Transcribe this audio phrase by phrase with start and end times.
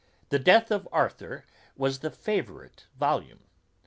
[0.29, 1.45] The Death of Arthur
[1.77, 3.43] was the favourite volume.